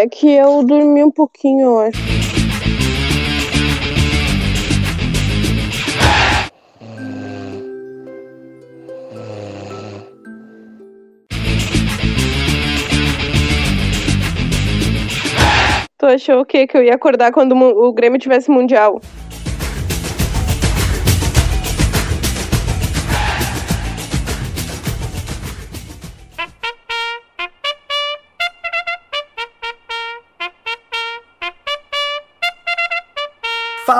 [0.00, 2.00] É que eu dormi um pouquinho, eu acho.
[15.98, 16.66] Tu achou o quê?
[16.66, 19.02] Que eu ia acordar quando o Grêmio tivesse Mundial?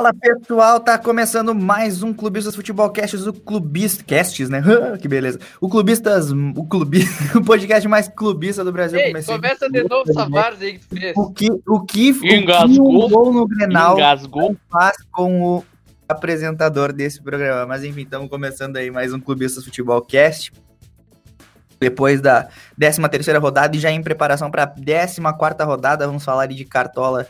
[0.01, 4.63] Fala pessoal, tá começando mais um Clubistas Futebol Casts, o Clubista Casts, né?
[4.99, 5.39] que beleza.
[5.61, 8.99] O Clubistas, o clubista, o podcast mais clubista do Brasil.
[8.99, 11.13] Ei, Comecei começa de novo essa várzea aí que tu fez.
[11.15, 13.05] O que o que Engasgou.
[13.05, 14.57] o gol no Grenal Engasgou.
[14.73, 15.65] faz com o
[16.09, 17.67] apresentador desse programa.
[17.67, 20.51] Mas enfim, estamos começando aí mais um Clubistas Futebol Cast.
[21.79, 26.25] Depois da 13 terceira rodada e já em preparação para a 14 quarta rodada, vamos
[26.25, 27.27] falar de cartola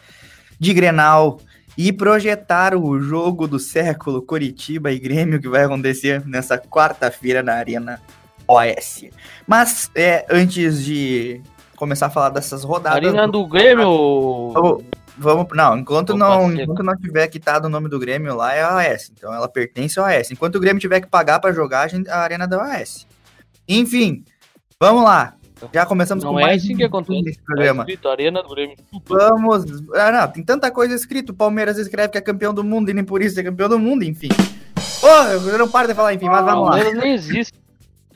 [0.60, 1.40] de Grenal
[1.82, 7.54] e projetar o jogo do século Curitiba e Grêmio que vai acontecer nessa quarta-feira na
[7.54, 7.98] Arena
[8.46, 9.06] OS.
[9.46, 11.40] Mas é, antes de
[11.76, 12.98] começar a falar dessas rodadas.
[12.98, 14.52] Arena do Grêmio.
[14.52, 14.84] Vamos,
[15.16, 18.76] vamos não, enquanto não, enquanto não tiver quitado o nome do Grêmio lá é a
[18.76, 19.10] OS.
[19.16, 20.30] Então ela pertence ao OS.
[20.30, 23.06] Enquanto o Grêmio tiver que pagar para jogar, a, gente, a arena da OS.
[23.66, 24.22] Enfim,
[24.78, 25.34] vamos lá.
[25.72, 27.82] Já começamos não com é mais assim que acontece nesse programa.
[27.82, 28.76] Escrito, Arena do Grêmio.
[29.04, 29.64] Vamos.
[29.94, 31.30] Ah, não, tem tanta coisa escrito.
[31.30, 33.78] O Palmeiras escreve que é campeão do mundo e nem por isso é campeão do
[33.78, 34.28] mundo, enfim.
[35.00, 36.70] Porra, eu não paro de falar, enfim, mas vamos lá.
[36.72, 37.58] Palmeiras nem existe.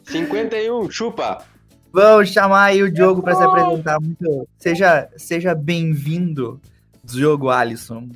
[0.05, 1.45] 51, chupa.
[1.93, 4.01] Vamos chamar aí o Diogo para se apresentar.
[4.01, 4.49] Muito...
[4.59, 6.61] Seja, seja bem-vindo,
[7.05, 8.09] Diogo Alisson.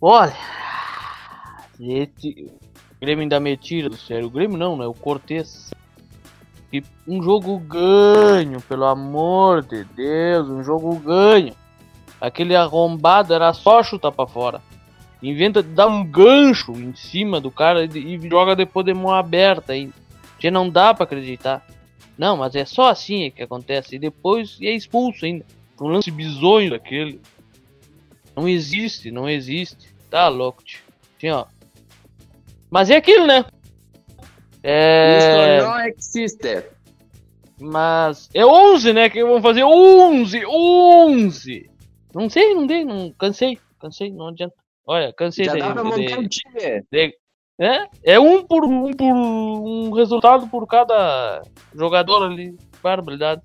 [0.00, 0.32] Olha,
[1.80, 2.50] esse
[3.00, 4.26] Grêmio ainda me tira do sério.
[4.26, 4.86] O Grêmio não, né?
[4.86, 5.70] O Cortez.
[6.72, 11.54] E um jogo ganho, pelo amor de Deus, um jogo ganho.
[12.20, 14.62] Aquele arrombado era só chutar para fora.
[15.22, 19.72] Inventa de dar um gancho em cima do cara e, joga depois de mão aberta
[19.72, 19.94] ainda.
[20.38, 21.66] Já não dá para acreditar.
[22.16, 23.96] Não, mas é só assim que acontece.
[23.96, 25.44] E depois é expulso ainda.
[25.80, 27.20] Um lance bizonho daquele.
[28.36, 29.88] Não existe, não existe.
[30.10, 30.82] Tá louco, tio.
[31.18, 31.46] Tinha, ó.
[32.70, 33.44] Mas é aquilo, né?
[34.70, 35.56] É...
[35.56, 36.64] Isso não existe.
[37.58, 39.08] Mas é 11, né?
[39.08, 41.70] Que vão fazer 11, 11.
[42.14, 44.54] Não sei, não dei, não cansei, cansei, não adianta.
[44.86, 45.62] Olha, cansei Já daí.
[45.62, 46.84] dá pra montar um time.
[46.92, 47.16] De,
[47.58, 51.42] é, é um por um por um resultado por cada
[51.74, 52.54] jogador ali.
[52.82, 53.40] Barbaridade.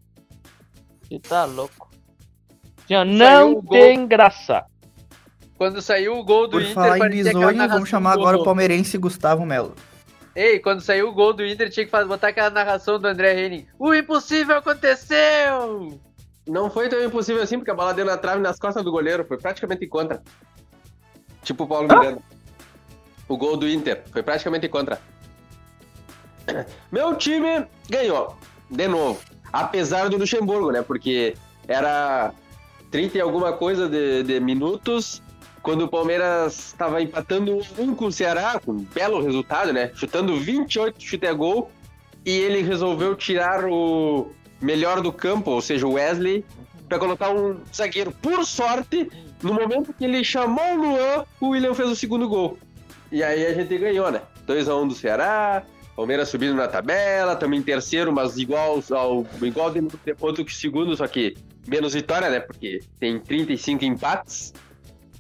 [1.02, 1.90] Você tá louco.
[2.90, 4.66] Já não tem graça.
[5.58, 8.98] Quando saiu o gol do Por Inter, falar em bisonho, vamos chamar agora o palmeirense
[8.98, 9.74] Gustavo Melo.
[10.36, 13.40] Ei, quando saiu o gol do Inter, tinha que fazer, botar aquela narração do André
[13.40, 13.68] Henning.
[13.78, 16.00] O impossível aconteceu!
[16.48, 19.26] Não foi tão impossível assim, porque a bola deu na trave nas costas do goleiro.
[19.26, 20.22] Foi praticamente contra.
[21.44, 22.00] Tipo o Paulo ah?
[22.00, 22.22] Miranda.
[23.28, 24.04] O gol do Inter.
[24.12, 25.00] Foi praticamente contra.
[26.92, 28.36] Meu time ganhou.
[28.70, 29.22] De novo.
[29.52, 30.82] Apesar do Luxemburgo, né?
[30.82, 31.36] Porque
[31.68, 32.34] era
[32.92, 35.22] 30 e alguma coisa de, de minutos
[35.64, 39.92] quando o Palmeiras estava empatando um com o Ceará, com um belo resultado, né?
[39.96, 41.72] Chutando 28 chute a gol,
[42.26, 44.30] e ele resolveu tirar o
[44.62, 46.46] melhor do campo, ou seja, o Wesley,
[46.88, 48.12] para colocar um zagueiro.
[48.12, 49.10] Por sorte,
[49.42, 52.58] no momento que ele chamou o Luan, o William fez o segundo gol.
[53.10, 54.22] E aí a gente ganhou, né?
[54.46, 55.64] 2x1 um do Ceará,
[55.96, 59.82] Palmeiras subindo na tabela, também terceiro, mas igual ao igual de
[60.16, 62.42] ponto que segundo, só que menos vitória, né?
[62.42, 64.54] Porque tem 35 empates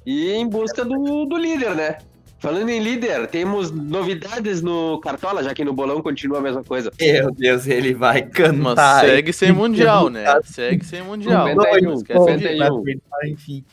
[0.05, 1.97] e em busca do, do líder, né?
[2.43, 6.91] Falando em líder, temos novidades no Cartola, já que no bolão continua a mesma coisa.
[6.99, 9.01] Meu Deus, ele vai cantar.
[9.01, 10.25] Mas segue sem mundial, né?
[10.43, 11.47] Segue sem mundial.
[11.55, 12.83] 91, 91.
[13.27, 13.63] Enfim.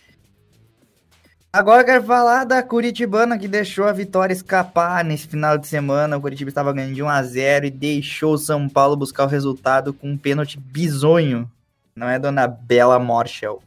[1.53, 6.17] Agora eu quero falar da Curitibana que deixou a vitória escapar nesse final de semana.
[6.17, 9.29] O Curitiba estava ganhando de 1 a 0 e deixou o São Paulo buscar o
[9.29, 11.51] resultado com um pênalti bizonho.
[11.93, 13.61] Não é, dona Bela Morschel?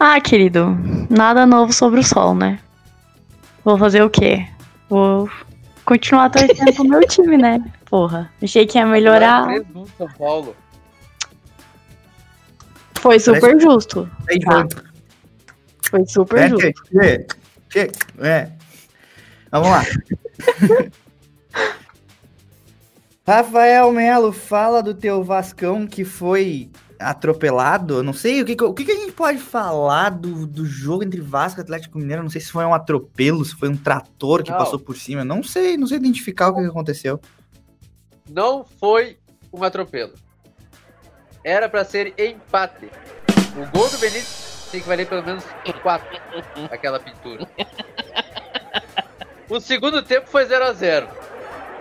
[0.00, 0.78] Ah, querido,
[1.10, 2.60] nada novo sobre o sol, né?
[3.64, 4.46] Vou fazer o quê?
[4.88, 5.28] Vou
[5.84, 7.60] continuar torcendo pro meu time, né?
[7.86, 9.48] Porra, achei que ia melhorar.
[9.96, 10.54] São Paulo.
[13.00, 14.08] Foi super justo.
[14.44, 14.66] Tá.
[15.90, 16.72] Foi super é, justo.
[17.00, 17.26] É,
[17.74, 17.90] é,
[18.20, 18.52] é.
[19.50, 19.82] Vamos lá.
[23.26, 28.02] Rafael Melo, fala do teu Vascão que foi atropelado.
[28.02, 31.60] Não sei o que, o que, a gente pode falar do, do jogo entre Vasco
[31.60, 32.22] e Atlético Mineiro.
[32.22, 34.58] Não sei se foi um atropelo, se foi um trator que não.
[34.58, 35.24] passou por cima.
[35.24, 37.20] Não sei, não sei identificar o que aconteceu.
[38.28, 39.18] Não foi
[39.52, 40.12] um atropelo.
[41.42, 42.90] era pra ser empate.
[43.56, 45.44] O gol do Benítez tem que valer pelo menos
[45.82, 46.20] 4.
[46.70, 47.48] Aquela pintura.
[49.48, 51.08] O segundo tempo foi 0 a 0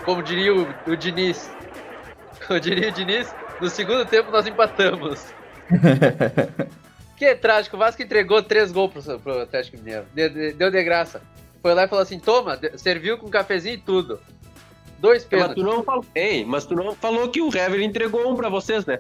[0.06, 1.52] Como diria o, o Diniz.
[2.48, 5.26] Como diria o Diniz, no segundo tempo nós empatamos.
[7.18, 10.06] Que trágico, o Vasco entregou três gols pro, pro Atlético Mineiro.
[10.14, 11.20] De- de- deu de graça.
[11.64, 14.20] Foi lá e falou assim: toma, serviu com cafezinho e tudo.
[15.00, 15.56] Dois Mas pênaltis.
[15.56, 16.06] tu não falou.
[16.14, 19.00] Ei, mas tu não falou que o Hever entregou um pra vocês, né?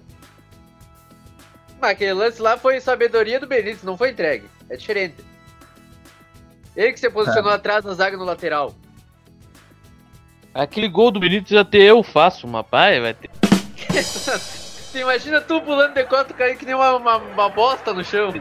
[1.80, 4.48] Mas aquele lance lá foi sabedoria do Benítez, não foi entregue.
[4.68, 5.18] É diferente.
[6.75, 8.74] Ele que se posicionou atrás na zaga no lateral.
[10.56, 13.30] Aquele gol do Benítez até eu faço, uma pai, vai ter.
[13.77, 18.31] Você imagina tu pulando de costas cair que nem uma, uma, uma bosta no chão.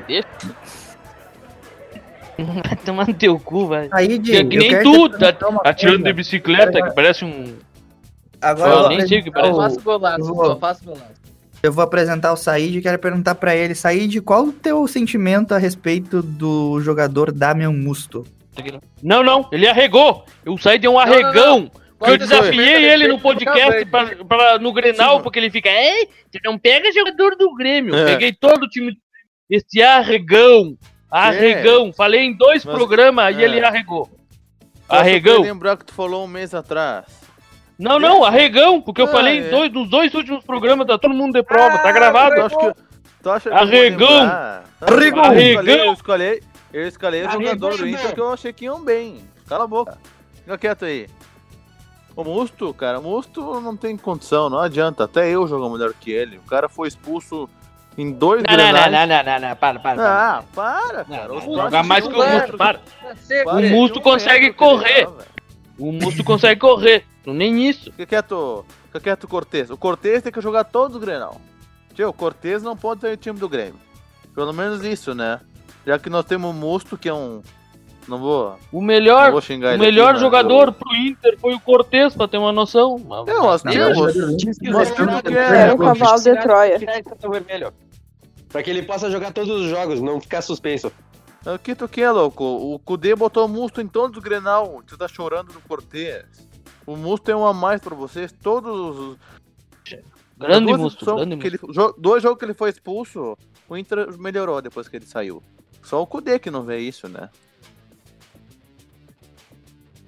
[2.39, 3.89] Vai tomar no teu cu, vai.
[3.93, 5.29] Aí, Que, é que nem tu, tá
[5.65, 6.17] atirando de coisa.
[6.17, 7.57] bicicleta, que parece um.
[8.43, 9.75] Agora Eu eu vou nem sei o que apresentar Eu parece.
[9.75, 11.17] faço golaço, eu vou- só faço golaço.
[11.63, 15.55] Eu vou apresentar o Said e quero perguntar pra ele, Said, qual o teu sentimento
[15.55, 18.27] a respeito do jogador Damian Musto?
[19.03, 20.27] Não, não, ele arregou.
[20.45, 21.63] Eu saí de um arregão.
[21.69, 26.09] Que eu Quando desafiei ele no podcast pra, pra- no Grenal, porque ele fica, ei,
[26.31, 27.95] você não pega jogador do Grêmio.
[27.97, 28.05] É.
[28.05, 28.93] Peguei todo o time,
[29.49, 30.77] esse arregão,
[31.11, 31.93] arregão.
[31.93, 33.45] Falei em dois Mas- programas e é.
[33.45, 34.11] ele arregou.
[34.89, 35.41] Arregão.
[35.43, 37.05] lembrar que tu falou um mês atrás.
[37.79, 39.47] Não, não, arregão, porque eu Ah, falei é.
[39.47, 42.35] em dois, nos dois últimos programas, tá todo mundo de prova, tá gravado.
[42.37, 42.81] Tu acha que,
[43.23, 44.21] tu acha que eu Arregão.
[44.81, 45.25] Arregão.
[45.25, 48.83] Eu escolhi, eu escolhi, eu escolhi o jogador do Inter que eu achei que iam
[48.83, 49.19] bem.
[49.49, 49.99] Cala a boca.
[50.43, 51.07] Fica quieto aí.
[52.17, 55.05] O Musto, cara, o Musto não tem condição, não adianta.
[55.05, 56.39] Até eu jogo melhor que ele.
[56.39, 57.47] O cara foi expulso
[57.99, 58.93] em dois Não, não, não, grenais.
[58.93, 60.03] não, não, não, não, para, para.
[60.39, 61.29] Ah, para, Não, cara.
[61.29, 62.79] não, não, joga mais que o Musto, para.
[62.79, 62.85] Tá
[63.45, 63.71] Para, O?
[63.71, 65.07] Musto consegue correr.
[65.79, 67.93] O Musto consegue correr, não nem isso.
[67.93, 69.71] Fica quieto, fica quieto o Cortez.
[69.71, 71.39] O Cortez tem que jogar todos os Grenal.
[71.95, 73.79] Tio, o Cortez não pode sair do time do Grêmio.
[74.35, 75.41] Pelo menos isso, né?
[75.87, 77.43] Já que nós temos o Musto, que é um.
[78.09, 81.61] Não vou, O melhor, vou o ele melhor aqui, mas jogador pro Inter foi o
[81.61, 82.99] Cortez, pra ter uma noção.
[82.99, 85.75] Nós Não, Nós que Era é.
[85.75, 86.79] um cavalo de Troia.
[88.49, 90.93] Pra que ele possa jogar todos os jogos, não ficar suspenso.
[91.45, 92.45] O que tu quer, louco?
[92.45, 94.83] O Kudê botou o Musto em todos os Grenal.
[94.87, 96.25] Tu tá chorando do Cortez.
[96.87, 98.33] O Musto é um a mais pra vocês.
[98.33, 99.17] Todos os.
[100.39, 101.59] Grande Musto, grande que ele-
[101.99, 103.37] Dois jogos que ele foi expulso,
[103.69, 105.43] o Inter melhorou depois que ele saiu.
[105.83, 107.31] Só o Kudê que não vê isso, né?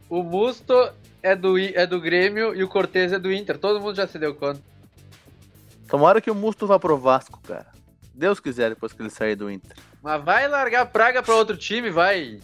[0.09, 0.75] O Musto
[1.23, 3.59] é do, é do Grêmio e o Cortez é do Inter.
[3.59, 4.61] Todo mundo já se deu conta.
[5.87, 7.67] Tomara que o Musto vá pro Vasco, cara.
[8.15, 9.77] Deus quiser depois que ele sair do Inter.
[10.03, 12.41] Mas vai largar praga pra outro time, vai.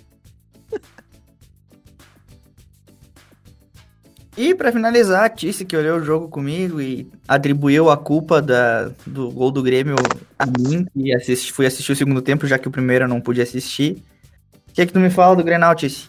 [4.36, 8.90] E pra finalizar, a Tice que olhou o jogo comigo e atribuiu a culpa da,
[9.06, 9.94] do gol do Grêmio
[10.38, 13.20] a mim, que assisti, fui assistir o segundo tempo, já que o primeiro eu não
[13.20, 14.02] pude assistir.
[14.68, 16.08] O que é que tu me fala do Grenal, Tice?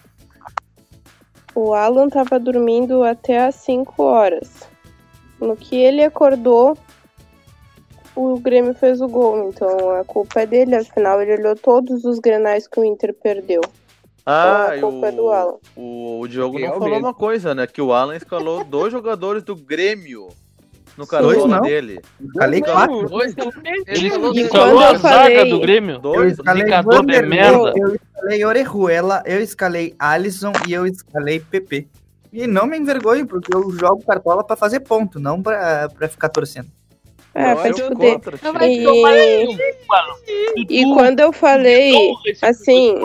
[1.56, 4.68] O Alan tava dormindo até às 5 horas.
[5.40, 6.78] No que ele acordou,
[8.16, 9.50] o Grêmio fez o gol.
[9.50, 13.62] Então a culpa é dele, afinal ele olhou todos os grenais que o Inter perdeu.
[14.26, 15.58] Ah, a e culpa é do o, Alan.
[15.76, 17.68] o, o Diogo não falou uma coisa, né?
[17.68, 20.30] Que o Alan escalou dois jogadores do Grêmio
[20.98, 21.62] no cartola não?
[21.62, 22.00] dele.
[22.38, 23.08] Falei quatro.
[23.10, 23.36] Dois,
[23.88, 25.96] ele E assim, quando a eu zaga falei- do Grêmio.
[25.96, 26.34] Eu Dois.
[26.34, 27.74] escalei Indicador de merda.
[27.76, 31.88] Eu escalei Orejuela, eu escalei Alisson e eu escalei PP.
[32.34, 36.30] E não me envergonho, porque eu jogo cartola pra fazer ponto, não pra, pra ficar
[36.30, 36.68] torcendo.
[37.34, 38.20] É, Não, pra eu te fuder.
[40.56, 42.96] E, e quando eu falei, assim,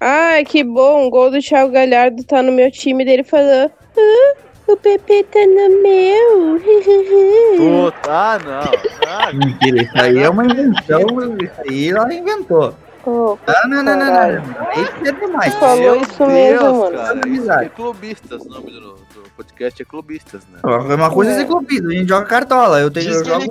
[0.00, 4.34] ah, que bom, o gol do Thiago Galhardo tá no meu time, dele falou, ah,
[4.72, 6.60] o PP tá no meu.
[7.92, 9.08] Puta, ah, não.
[9.08, 11.00] Ah, Mentira, isso aí é uma invenção,
[11.42, 12.74] isso aí ela inventou.
[13.04, 14.82] Oh, Ah, não, não, não, não.
[14.82, 15.54] Isso é demais.
[15.54, 16.96] Falou meu isso mesmo, mano.
[16.96, 17.64] Cara, isso Amizade.
[17.64, 20.60] é clubistas, o nome do, do podcast é clubistas, né?
[20.94, 22.78] Uma coisa é ser clubista, a gente joga cartola.
[22.78, 23.44] Eu tenho Diz eu que ele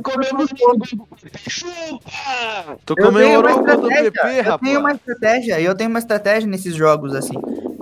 [0.56, 0.86] jogo.
[1.50, 2.78] Chupa!
[2.86, 4.62] Tu Eu comemorou uma o do PP, eu rapaz.
[4.62, 7.36] tenho uma estratégia, eu tenho uma estratégia nesses jogos assim.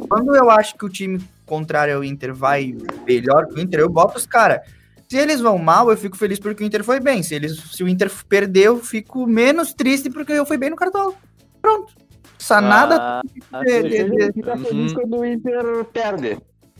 [0.10, 1.20] Quando eu acho que o time
[1.50, 2.76] contrário ao Inter vai
[3.06, 4.62] melhor que o Inter, eu boto os caras.
[5.10, 7.24] Se eles vão mal, eu fico feliz porque o Inter foi bem.
[7.24, 10.76] Se, eles, se o Inter perdeu, eu fico menos triste porque eu fui bem no
[10.76, 11.14] cartola.
[11.62, 11.94] Pronto.
[12.38, 13.22] Sanada.
[13.52, 16.38] Ah, de- de- de- Fica feliz quando o Inter perde.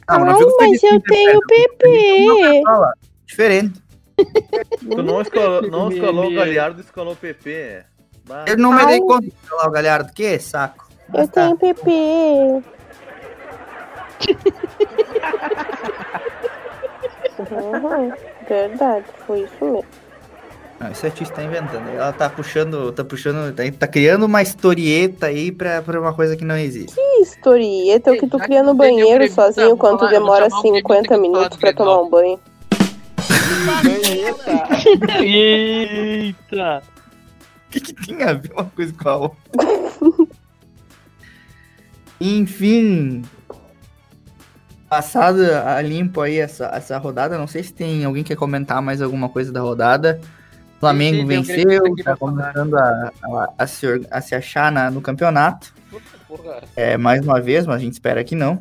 [0.08, 2.62] Não, fico feliz mas eu tenho PP.
[3.26, 3.82] Diferente.
[4.80, 7.84] Tu não escalou, não escalou o Galhardo, escalou o PP.
[8.28, 8.46] Bah.
[8.48, 10.14] Eu não me dei conta de falar o Galhardo.
[10.14, 10.88] Que saco.
[11.08, 11.46] Eu Mas tá.
[11.56, 12.64] tenho PP.
[17.40, 18.12] Uhum,
[18.48, 19.86] verdade, foi isso mesmo.
[20.80, 21.90] Não, isso a Tis tá inventando.
[21.90, 26.38] Ela tá puxando, tá puxando, tá, tá criando uma historieta aí pra, pra uma coisa
[26.38, 26.96] que não existe.
[26.96, 30.64] Que historieta, é o que tu Já cria no banheiro sozinho quando demora chamar o
[30.64, 32.40] gremista 50 que vai falar minutos pra tomar um banho.
[35.22, 36.82] Eita!
[37.68, 39.38] O que, que tem a ver uma coisa com a outra?
[42.22, 43.24] Enfim.
[44.90, 48.82] Passado a limpo aí essa, essa rodada, não sei se tem alguém que quer comentar
[48.82, 50.20] mais alguma coisa da rodada.
[50.80, 55.02] Flamengo Sim, sim, venceu, tá começando a, a, a se, a se achar na- no
[55.02, 55.74] campeonato.
[56.76, 58.60] É, mais uma vez, mas a gente espera que não.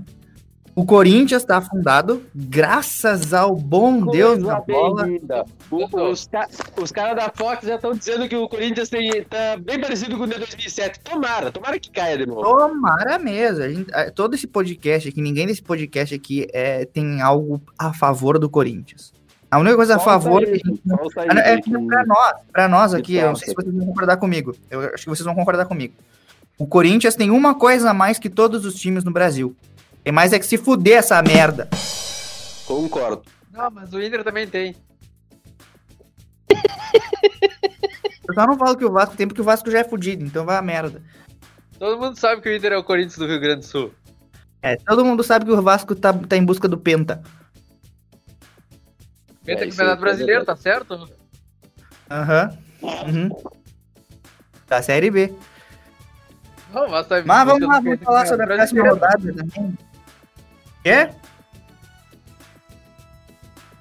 [0.79, 5.09] O Corinthians tá afundado, graças ao bom Deus da bola.
[5.73, 6.47] O- Os, ca-
[6.81, 10.23] os caras da Fox já estão dizendo que o Corinthians tem, tá bem parecido com
[10.23, 11.01] o de 2007.
[11.01, 12.43] Tomara, tomara que caia de novo.
[12.43, 13.65] Tomara mesmo.
[13.65, 17.93] A gente- a- todo esse podcast aqui, ninguém desse podcast aqui é, tem algo a
[17.93, 19.13] favor do Corinthians.
[19.51, 20.81] A única coisa a favor que a gente
[21.29, 24.17] Ah, É que pra nós, pra nós aqui, eu não sei se vocês vão concordar
[24.19, 24.55] comigo.
[24.71, 25.95] Eu acho que vocês vão concordar comigo.
[26.57, 29.57] O Corinthians tem uma coisa a mais que todos os times no Brasil.
[30.09, 31.69] Tem mais é que se fuder essa merda.
[32.65, 33.25] Concordo.
[33.53, 34.75] Não, mas o Inter também tem.
[38.27, 40.47] Eu só não falo que o Vasco tem, porque o Vasco já é fudido, então
[40.47, 41.03] vai a merda.
[41.79, 43.93] Todo mundo sabe que o Inter é o Corinthians do Rio Grande do Sul.
[44.63, 47.23] É, todo mundo sabe que o Vasco tá, tá em busca do Penta.
[49.45, 51.07] Penta É, isso Campeonato Brasileiro, é tá certo?
[52.11, 52.57] Aham.
[52.81, 53.29] Uhum.
[54.67, 55.35] Da Série B.
[56.73, 59.79] Não, mas, tá Mas vamos lá, vamos falar sobre a próxima rodada também.
[60.83, 61.11] Quê?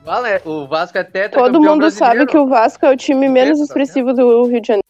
[0.03, 3.59] Vale, o Vasco é tetra Todo mundo sabe que o Vasco é o time menos
[3.59, 4.87] expressivo do Rio de Janeiro.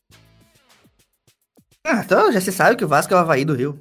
[1.84, 3.80] Ah, então já se sabe que o Vasco é o Havaí do Rio.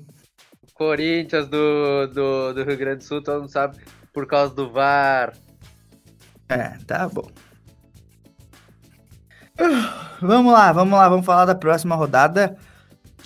[0.72, 3.76] Corinthians do, do, do Rio Grande do Sul, todo mundo sabe
[4.12, 5.34] por causa do VAR.
[6.48, 7.28] É, tá bom.
[10.20, 12.56] Vamos lá, vamos lá, vamos falar da próxima rodada.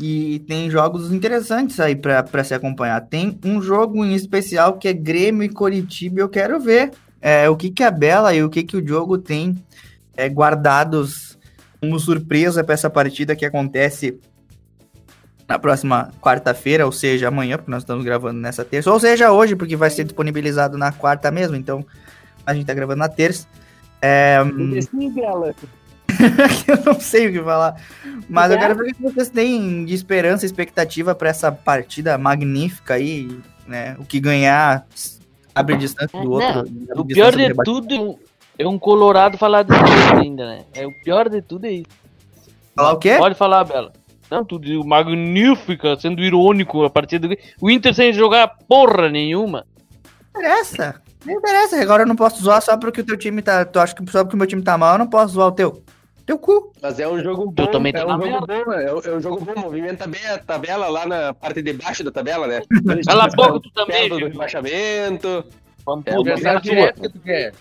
[0.01, 3.03] E tem jogos interessantes aí pra se acompanhar.
[3.03, 6.21] Tem um jogo em especial que é Grêmio e Coritiba.
[6.21, 9.19] Eu quero ver é, o que, que a Bela e o que, que o Diogo
[9.19, 9.63] tem
[10.17, 11.39] é, guardados
[11.81, 14.19] como surpresa pra essa partida que acontece
[15.47, 19.57] na próxima quarta-feira, ou seja, amanhã, porque nós estamos gravando nessa terça, ou seja, hoje,
[19.57, 21.85] porque vai ser disponibilizado na quarta mesmo, então
[22.47, 23.49] a gente tá gravando na terça.
[24.01, 24.39] É,
[26.67, 27.81] eu não sei o que falar.
[28.29, 32.17] Mas eu quero ver o que vocês têm de esperança e expectativa para essa partida
[32.19, 33.29] magnífica aí,
[33.67, 33.97] né?
[33.99, 34.87] O que ganhar
[35.55, 36.61] abre distância do outro.
[36.61, 40.65] abre O pior de tudo é um- é colorado falar jeito ainda, né?
[40.75, 41.87] É o pior de tudo é isso.
[42.77, 43.17] Falar o quê?
[43.17, 43.93] Pode falar, Bela.
[44.31, 47.29] Não, tudo magnífica, sendo irônico a partir do.
[47.61, 49.67] O Inter sem jogar porra nenhuma.
[50.33, 51.03] Não interessa.
[51.27, 51.83] Não interessa.
[51.83, 53.65] Agora eu não posso zoar só porque o teu time tá.
[53.65, 55.53] Tu acha que só porque o meu time tá mal, eu não posso zoar o
[55.53, 55.83] teu.
[56.31, 56.73] Teu cu.
[56.81, 57.65] Mas é um jogo bom.
[57.65, 59.61] Eu também é tô um na jogo bom, é um, é um jogo bom.
[59.63, 62.63] Movimenta bem a tabela lá na parte de baixo da tabela, né?
[63.05, 65.45] Cala a boca, tu também, do rebaixamento.
[65.85, 66.61] Vamos É, sua.
[66.61, 67.53] direto que tu quer.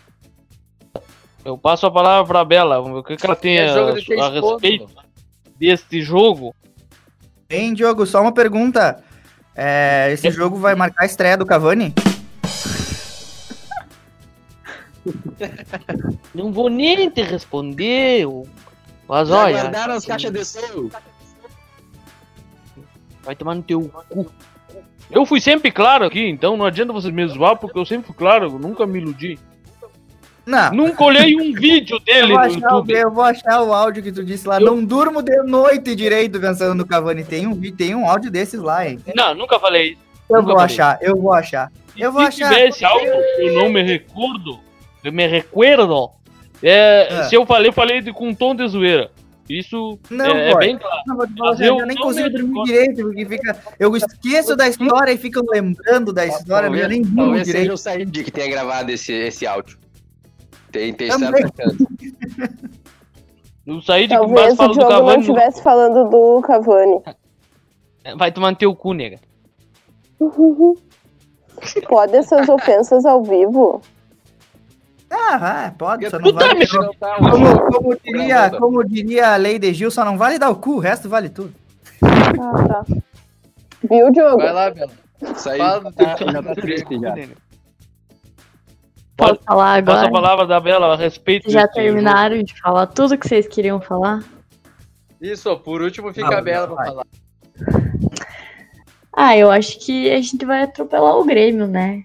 [1.44, 2.80] Eu passo a palavra pra Bela.
[2.80, 4.88] Vamos ver o que, que ela tem É a, jogo de a respeito
[5.58, 6.54] deste jogo.
[7.50, 9.04] Hein, Diogo, só uma pergunta.
[9.56, 11.92] É, esse jogo vai marcar a estreia do Cavani?
[16.34, 18.26] Não vou nem te responder.
[19.08, 20.90] Mas Já olha, guardaram as caixas de som.
[23.24, 24.32] vai tomar no teu cu.
[25.12, 28.16] Eu fui sempre claro aqui, então não adianta vocês me zoar, porque eu sempre fui
[28.16, 29.40] claro, eu nunca me iludi.
[30.46, 30.72] Não.
[30.72, 32.94] Nunca olhei um vídeo Eu dele vou, no o- YouTube.
[32.94, 34.60] eu vou achar o áudio que tu disse lá.
[34.60, 37.24] Eu- Não durmo de noite direito pensando no Cavani.
[37.24, 39.00] Tem um, tem um áudio desses lá, hein?
[39.16, 40.02] Não, nunca falei isso.
[40.30, 40.74] Eu Nunca vou falei.
[40.76, 41.72] achar, eu vou achar.
[41.98, 42.50] Eu vou se achar.
[42.54, 43.08] tiver esse áudio,
[43.40, 44.60] eu não me recordo.
[45.04, 46.12] Eu me recuerdo.
[46.62, 47.24] É, É.
[47.24, 49.12] Se eu falei, eu falei de, com um tom de zoeira.
[49.50, 51.02] Isso Não, é, é bem claro.
[51.08, 53.58] Não, Mas eu eu nem consigo dormir direito, porque fica.
[53.80, 57.58] Eu esqueço da história e fico lembrando da história, Talvez, eu nem durmo talvez seja
[57.58, 57.74] direito.
[57.74, 59.80] o Said que tenha gravado esse, esse áudio.
[60.72, 61.10] Tem, tem
[63.82, 67.02] sair de que mais Talvez o fala do Diogo não Cavani, estivesse falando do Cavani.
[68.18, 69.20] vai tomar no teu cu, nega.
[71.88, 73.82] Pode essas ofensas ao vivo?
[75.32, 76.68] Ah, vai, pode, só não vale.
[76.74, 80.50] Não tá, Como, como diria, como diria a lei de Gil, só não vale dar
[80.50, 81.54] o cu, o resto vale tudo.
[82.02, 82.86] Ah, tá.
[83.88, 84.38] Viu, Diogo?
[84.38, 84.92] Vai lá, Bela.
[85.22, 87.14] Isso aí Fala do tá, teu já tá triste já.
[89.16, 90.12] Posso falar Passa a agora?
[90.12, 94.24] palavra da Bela a respeito já terminaram de falar tudo que vocês queriam falar?
[95.22, 97.06] Isso, por último fica Ah, a Bela pra falar.
[99.14, 102.04] Ah, eu acho que a gente vai atropelar o Grêmio, né?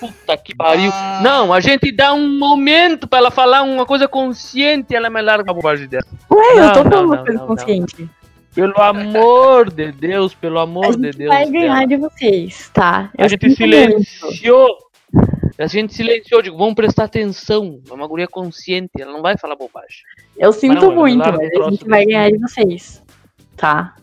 [0.00, 0.90] Puta que pariu.
[1.22, 5.20] Não, a gente dá um momento pra ela falar uma coisa consciente e ela me
[5.20, 6.08] larga uma bobagem dessa.
[6.30, 7.46] Ué, eu Não, tô não, falando não, uma coisa não, não.
[7.46, 8.10] consciente.
[8.54, 11.28] Pelo amor de Deus, pelo A amor de gente Deus.
[11.28, 13.10] vai ganhar de vocês, tá?
[13.16, 14.02] A Eu gente sinto muito.
[14.10, 14.76] silenciou.
[15.58, 17.80] A gente silenciou, digo, vamos prestar atenção.
[17.88, 19.98] É uma guria consciente, ela não vai falar bobagem.
[20.36, 23.02] Eu sinto não, muito, mas a gente vai ganhar de vocês.
[23.56, 23.94] Tá?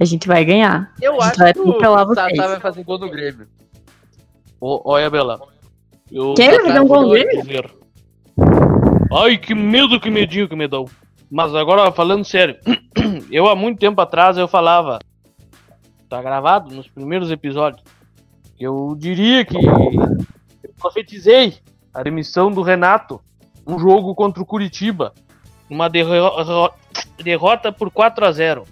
[0.00, 0.92] A gente vai ganhar.
[1.00, 3.46] Eu A gente acho vai que o Tata vai fazer gol no Grêmio.
[4.60, 5.38] Olha, Bela.
[6.10, 7.12] Eu Quem vai fazer um gol.
[9.12, 10.86] Ai, que medo, que medinho que me dão.
[11.30, 12.56] Mas agora, falando sério,
[13.30, 14.98] eu há muito tempo atrás eu falava,
[16.08, 17.82] tá gravado nos primeiros episódios,
[18.58, 21.54] eu diria que eu profetizei
[21.92, 23.20] a demissão do Renato,
[23.66, 25.12] um jogo contra o Curitiba,
[25.68, 26.70] uma derro-
[27.22, 28.64] derrota por 4 a 0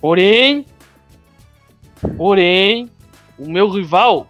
[0.00, 0.64] Porém,
[2.16, 2.88] porém,
[3.38, 4.26] o meu rival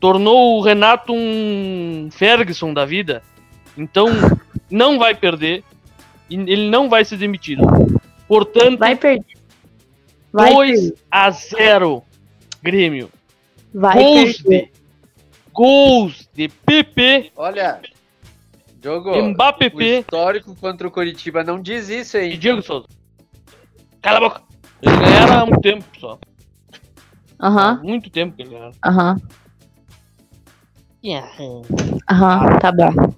[0.00, 3.22] tornou o Renato um Ferguson da vida.
[3.76, 4.06] Então,
[4.70, 5.64] não vai perder.
[6.30, 7.62] E ele não vai ser demitido.
[8.26, 9.24] Portanto, Vai perder.
[10.32, 10.98] Vai 2 perder.
[11.10, 12.02] a 0
[12.62, 13.10] Grêmio.
[13.72, 14.64] Vai gols perder.
[14.66, 14.72] de
[15.52, 17.80] gols de PP, Olha,
[18.84, 19.10] jogo.
[19.12, 22.36] O Mbappé histórico contra o Curitiba não diz isso e aí.
[22.36, 22.86] Diego Souza.
[24.02, 24.42] Cala a boca.
[24.82, 26.18] Eles ganharam há muito tempo só.
[27.38, 28.72] Há Aham, muito tempo que eles ganharam.
[28.84, 29.16] aham,
[32.10, 33.14] aham, tá bom.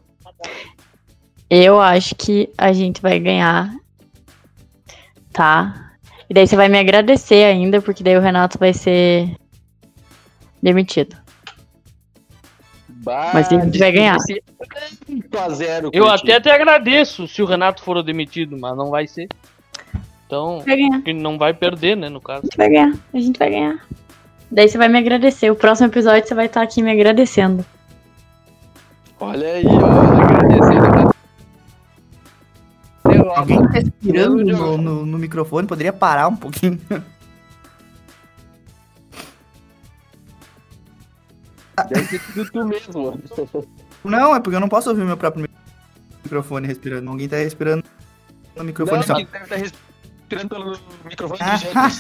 [1.48, 3.74] Eu acho que a gente vai ganhar.
[5.32, 5.92] Tá?
[6.28, 9.34] E daí você vai me agradecer ainda, porque daí o Renato vai ser
[10.62, 11.16] demitido.
[13.04, 14.18] Mas a gente vai ganhar.
[14.20, 19.06] 5 a 0 Eu até te agradeço se o Renato for demitido, mas não vai
[19.06, 19.28] ser.
[20.26, 22.42] Então, Vai não vai perder, né, no caso.
[22.42, 23.84] a gente vai ganhar, a gente vai ganhar.
[24.50, 25.50] Daí você vai me agradecer.
[25.50, 27.64] O próximo episódio você vai estar aqui me agradecendo.
[29.20, 29.86] Olha aí, ó.
[30.24, 31.10] Agradecendo.
[33.34, 36.80] Alguém tá respirando no, no, no microfone, poderia parar um pouquinho.
[41.88, 43.18] Deve ter sido tu mesmo.
[44.04, 45.48] Não, é porque eu não posso ouvir meu próprio
[46.24, 47.08] microfone respirando.
[47.10, 47.84] Alguém tá respirando
[48.56, 49.14] no microfone Não, só.
[49.14, 49.89] deve estar respirando
[50.48, 51.90] pelo microfone Ah.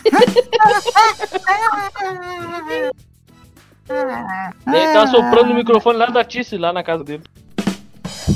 [4.66, 7.22] Ele tá soprando o microfone lá da Tice, lá na casa dele.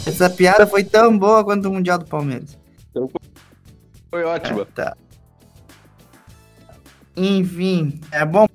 [0.06, 2.58] Essa piada foi tão boa quanto o Mundial do Palmeiras.
[4.10, 4.62] Foi ótimo.
[4.62, 4.96] É, tá.
[7.16, 8.46] Enfim, é bom.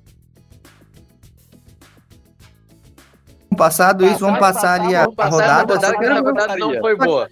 [3.56, 5.74] Passado isso, vamos passar ali a, Vamos a rodada.
[5.74, 7.28] rodada, rodada não foi boa.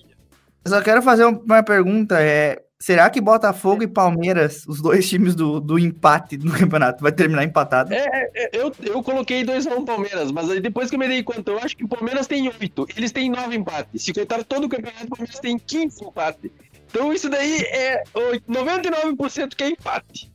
[0.64, 2.20] Eu só quero fazer um- uma pergunta.
[2.20, 7.12] É, será que Botafogo e Palmeiras, os dois times do, do empate no campeonato, vai
[7.12, 7.92] terminar empatado?
[7.92, 11.58] É, Eu, eu coloquei 2x1 Palmeiras, mas aí depois que eu me dei conta, eu
[11.58, 14.02] acho que o Palmeiras tem 8, eles têm 9 empates.
[14.04, 16.50] Se contar todo o campeonato, o Palmeiras tem 15 empates.
[16.90, 20.30] Então isso daí é oito- 99% que é empate.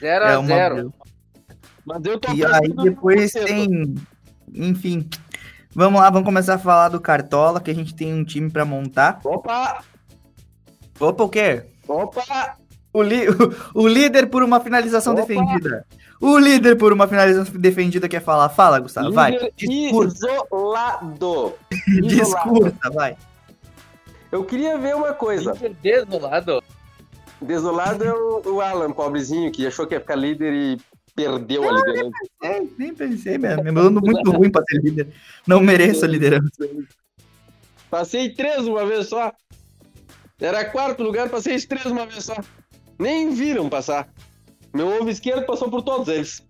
[0.00, 0.94] 0 É a uma 0
[1.84, 3.44] Mas eu tô E aí depois 100%.
[3.44, 3.94] tem.
[4.54, 5.08] Enfim.
[5.74, 8.64] Vamos lá, vamos começar a falar do Cartola, que a gente tem um time pra
[8.64, 9.20] montar.
[9.24, 9.82] Opa!
[11.00, 11.62] Opa, o quê?
[11.88, 12.56] Opa!
[12.92, 13.26] O, li-
[13.74, 15.22] o líder por uma finalização Opa!
[15.22, 15.84] defendida.
[16.20, 18.48] O líder por uma finalização defendida quer falar.
[18.48, 19.32] Fala, Gustavo, vai.
[19.32, 21.54] Líder Discursa, isolado.
[21.88, 22.06] Isolado.
[22.08, 23.16] discursa, vai.
[24.30, 25.52] Eu queria ver uma coisa.
[25.52, 26.62] Inter desolado.
[27.40, 30.80] Desolado é o, o Alan, pobrezinho, que achou que ia ficar líder e
[31.14, 32.16] perdeu a liderança.
[32.42, 33.62] É, nem pensei mesmo.
[33.62, 35.08] Me mandando muito ruim pra ser líder.
[35.46, 36.48] Não mereço a liderança.
[37.90, 39.32] Passei três uma vez só.
[40.40, 42.36] Era quarto lugar, passei os três uma vez só.
[42.98, 44.08] Nem viram passar.
[44.74, 46.44] Meu ovo esquerdo passou por todos eles.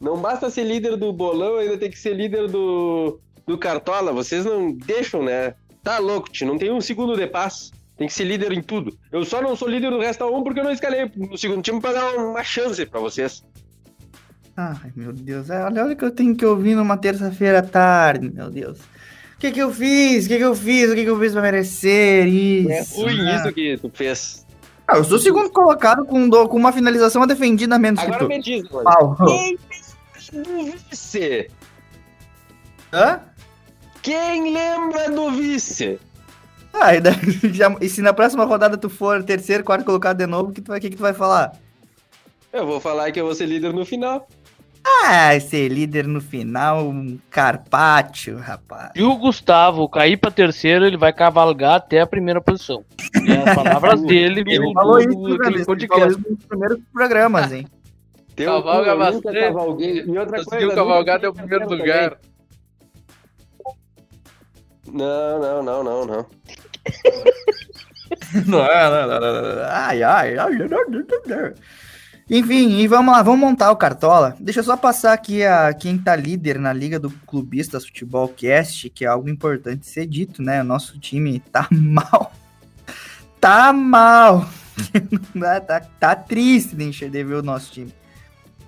[0.00, 4.12] Não basta ser líder do bolão, ainda tem que ser líder do, do Cartola.
[4.12, 5.54] Vocês não deixam, né?
[5.82, 6.46] Tá louco, tio.
[6.46, 7.72] Não tem um segundo de passo.
[7.96, 8.96] Tem que ser líder em tudo.
[9.12, 11.80] Eu só não sou líder do resto um porque eu não escalei no segundo time
[11.80, 13.44] pra dar uma chance pra vocês.
[14.56, 15.50] Ai, meu Deus.
[15.50, 18.78] É, olha o que eu tenho que ouvir numa terça-feira à tarde, meu Deus.
[19.34, 20.24] O que que eu fiz?
[20.24, 20.90] O que que eu fiz?
[20.90, 22.70] O que que eu fiz pra merecer isso?
[22.70, 22.78] É
[23.32, 23.36] Ah.
[23.36, 24.46] isso que tu fez.
[24.86, 28.28] Ah, eu sou segundo colocado com, do- com uma finalização defendida menos Agora que tu.
[28.28, 28.62] me diz.
[28.68, 29.56] Quem
[30.32, 31.50] lembra do vice?
[32.92, 33.20] Hã?
[34.02, 35.98] Quem lembra do vice?
[36.72, 37.14] Ah, e, daí,
[37.52, 40.60] já- e se na próxima rodada tu for terceiro, quarto colocado de novo, o que,
[40.60, 41.52] tu vai- que, que tu vai falar?
[42.52, 44.28] Eu vou falar que eu vou ser líder no final.
[44.86, 48.90] Ah, ser líder no final, um carpaccio, rapaz.
[48.94, 52.84] E o Gustavo cair pra terceiro, ele vai cavalgar até a primeira posição.
[53.26, 57.52] E as palavras dele Ele falou isso, do- velho, ele falou isso nos primeiros programas,
[57.52, 57.66] hein?
[58.36, 59.38] Teu Cavalga bastante.
[59.38, 62.18] E outra Conseguiu coisa, cavalgar, deu o primeiro lugar.
[64.92, 66.26] Não, não, não, não, não.
[68.46, 69.64] Não, não, não, não, não.
[69.70, 70.50] Ai, ai, ai.
[70.54, 71.52] não, não, não, não.
[72.28, 74.34] Enfim, e vamos lá, vamos montar o Cartola.
[74.40, 78.88] Deixa eu só passar aqui a quem tá líder na Liga do Clubistas Futebol Cast,
[78.88, 80.62] que é algo importante ser dito, né?
[80.62, 82.32] O nosso time tá mal.
[83.38, 84.48] Tá mal.
[85.66, 87.94] tá, tá triste de enxergar ver o nosso time.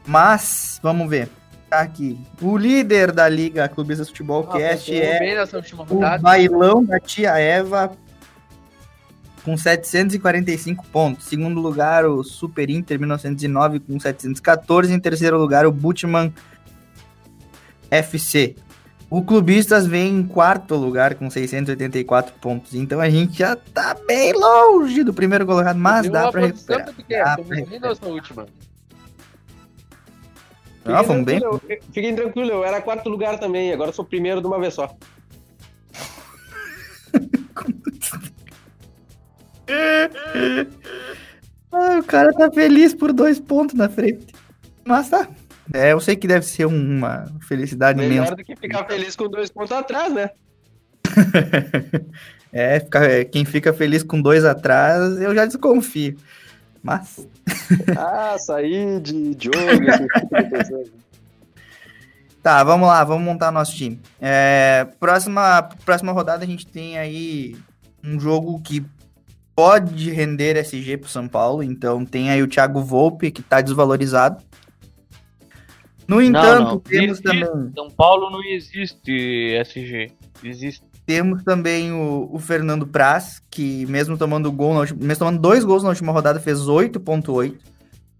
[0.06, 1.30] Mas, vamos ver.
[1.70, 2.20] Tá aqui.
[2.40, 7.96] O líder da Liga Clubistas Futebol Cast Jogou é o bailão da tia Eva
[9.46, 11.24] com 745 pontos.
[11.26, 14.92] Segundo lugar, o Super Inter 1909 com 714.
[14.92, 16.34] Em terceiro lugar, o Butman
[17.90, 18.56] FC.
[19.08, 22.74] O Clubistas vem em quarto lugar com 684 pontos.
[22.74, 26.92] Então a gente já tá bem longe do primeiro colocado, mas dá pra recuperar.
[27.06, 28.46] quer, Dá pra bem nessa última.
[30.84, 31.38] Ah, vamos bem?
[31.38, 34.58] tranquilo, eu- Fiquem tranquilos, eu era quarto lugar também, agora eu sou primeiro de uma
[34.58, 34.92] vez só.
[41.72, 44.26] Ah, o cara tá feliz por dois pontos na frente.
[44.84, 45.28] Mas tá.
[45.72, 48.22] É, eu sei que deve ser uma felicidade imensa.
[48.22, 50.30] Melhor do que ficar feliz com dois pontos atrás, né?
[52.52, 56.16] É, fica- é, quem fica feliz com dois atrás, eu já desconfio.
[56.82, 57.26] Mas,
[57.98, 60.88] Ah, sair de jogo, tipo
[62.42, 64.00] tá, vamos lá, vamos montar nosso time.
[64.18, 67.56] É, próxima, próxima rodada a gente tem aí
[68.02, 68.82] um jogo que
[69.56, 71.62] pode render SG pro São Paulo.
[71.62, 74.42] Então tem aí o Thiago Volpe, que tá desvalorizado.
[76.06, 76.78] No entanto, não.
[76.78, 77.22] temos Existe.
[77.24, 80.12] também São Paulo não existe SG.
[80.44, 80.84] Existe.
[81.04, 85.64] Temos também o, o Fernando Praz, que mesmo tomando gol na última- mesmo tomando dois
[85.64, 87.56] gols na última rodada, fez 8.8.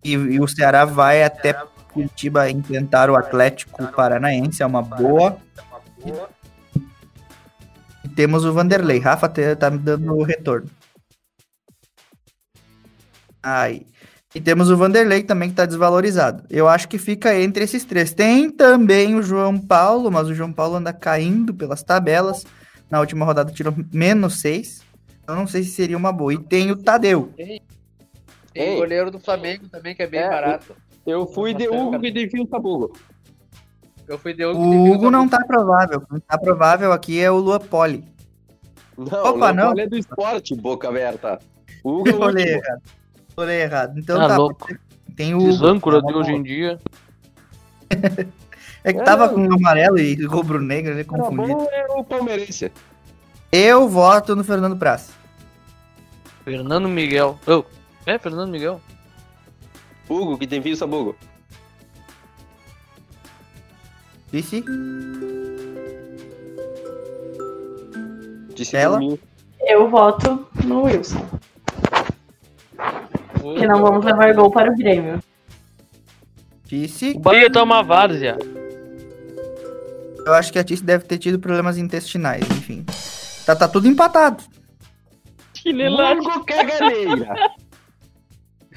[0.05, 1.53] E, e o Ceará vai até
[1.93, 5.37] Curitiba enfrentar o Atlético Paranaense, é uma boa.
[8.05, 8.99] E temos o Vanderlei.
[9.01, 10.69] Rafa te- tá me dando o retorno.
[13.47, 13.87] Aí.
[14.35, 16.43] E temos o Vanderlei também que tá desvalorizado.
[16.51, 18.13] Eu acho que fica entre esses três.
[18.13, 22.45] Tem também o João Paulo, mas o João Paulo anda caindo pelas tabelas.
[22.91, 24.83] Na última rodada tirou menos 6.
[25.29, 26.35] Eu não sei se seria uma boa.
[26.35, 27.33] E tem o Tadeu.
[27.37, 27.63] Tem
[28.53, 28.75] Ei.
[28.75, 30.75] o goleiro do Flamengo também, que é bem É, barato.
[31.07, 32.97] Eu fui de Hugo e de Fio Sabugo.
[34.09, 34.59] Eu fui de Hugo.
[34.61, 36.01] O Hugo não tá provável.
[36.01, 38.05] Quem tá provável aqui é o Lua Poli.
[38.99, 39.73] Não, Opa, não.
[39.73, 39.81] não.
[39.81, 41.39] é do esporte, boca aberta.
[41.85, 42.65] O Hugo é o olhei último.
[42.67, 42.83] errado.
[43.37, 43.99] Olhei errado.
[43.99, 44.37] Então Tá tá.
[44.37, 44.67] louco.
[45.15, 46.79] Tem o âncoras É de hoje em dia.
[48.85, 49.29] É que tava É.
[49.31, 51.59] com amarelo e rubro-negro, ele Era confundido.
[51.59, 52.71] bom é o palmeirense.
[53.51, 55.11] Eu voto no Fernando Praz.
[56.45, 57.37] Fernando Miguel.
[57.49, 57.65] Oh,
[58.07, 58.81] é, Fernando Miguel.
[60.09, 61.17] Hugo, que tem Fio Sabugo.
[64.31, 64.65] Disse?
[68.55, 69.01] Disse Ela?
[69.61, 71.27] Eu voto no Wilson.
[73.55, 75.23] Que não vamos levar gol para o Grêmio.
[76.65, 77.13] Disse.
[77.13, 78.37] O Bahia tá uma várzea.
[80.27, 82.85] Eu acho que a Tice deve ter tido problemas intestinais, enfim.
[83.45, 84.43] Tá, tá tudo empatado.
[85.65, 87.35] Hugo Caganeira.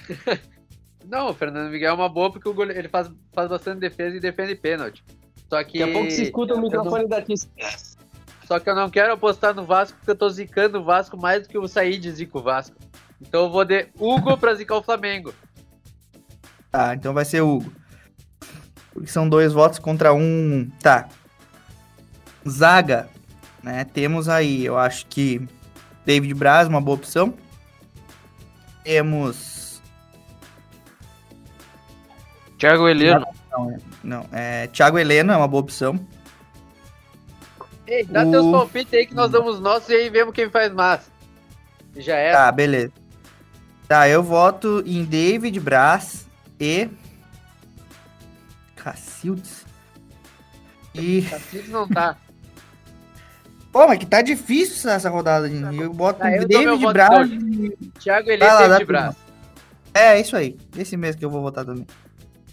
[1.10, 4.15] Não, o Fernando Miguel é uma boa porque o goleiro, ele faz, faz bastante defesa
[4.15, 5.03] e defende pênalti.
[5.49, 5.79] Só que.
[5.79, 7.49] Daqui a pouco se escuta o eu não- microfone da Tice.
[8.45, 11.43] Só que eu não quero apostar no Vasco porque eu tô zicando o Vasco mais
[11.43, 12.75] do que o Said zica o Vasco.
[13.21, 15.34] Então eu vou de Hugo pra zicar o Flamengo.
[16.71, 17.71] Tá, então vai ser Hugo.
[18.93, 20.69] Porque são dois votos contra um.
[20.82, 21.08] Tá.
[22.47, 23.10] Zaga,
[23.62, 23.84] né?
[23.86, 25.45] Temos aí, eu acho que
[26.05, 27.34] David Braz, uma boa opção.
[28.84, 29.82] Temos.
[32.58, 33.25] Thiago Heleno.
[34.03, 34.67] Não, é.
[34.67, 35.99] Thiago Helena é uma boa opção.
[37.88, 40.49] Ei, dá O- teus palpites aí que nós damos os nossos e aí vemos quem
[40.49, 41.10] faz mais.
[41.97, 42.32] Já é.
[42.32, 42.91] Tá, beleza.
[43.89, 46.28] Tá, eu voto em David Braz
[46.60, 46.88] e.
[48.75, 49.65] Cacildes.
[50.93, 51.23] E.
[51.23, 52.15] Cacete não tá.
[53.73, 55.78] Pô, mas que tá difícil essa- essa rodada, gente.
[55.78, 57.30] Eu boto Ah, eu David Braz.
[57.32, 59.15] e- Thiago dá e David Braz.
[59.93, 60.56] É, isso aí.
[60.78, 61.86] Esse mesmo que eu vou votar também.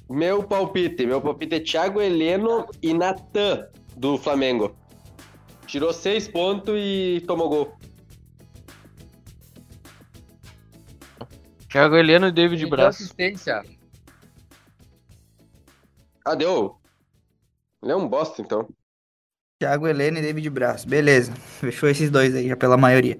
[0.09, 1.05] Meu palpite.
[1.07, 4.75] Meu palpite é Thiago Heleno e Natan, do Flamengo.
[5.67, 7.76] Tirou seis pontos e tomou gol.
[11.77, 12.95] Thiago Heleno e David Ele Braz.
[12.97, 13.63] assistência.
[16.25, 16.81] Ah, deu.
[17.83, 18.67] Ele é um bosta, então.
[19.61, 20.87] Thiago Helena e David Braz.
[20.87, 21.33] Beleza.
[21.61, 23.19] Fechou esses dois aí, já pela maioria.